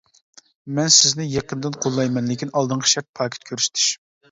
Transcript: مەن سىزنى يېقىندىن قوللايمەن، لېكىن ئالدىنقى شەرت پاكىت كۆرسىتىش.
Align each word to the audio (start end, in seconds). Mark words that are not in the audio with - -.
مەن 0.79 0.89
سىزنى 0.95 1.27
يېقىندىن 1.33 1.77
قوللايمەن، 1.87 2.33
لېكىن 2.33 2.55
ئالدىنقى 2.57 2.93
شەرت 2.95 3.09
پاكىت 3.21 3.49
كۆرسىتىش. 3.53 3.89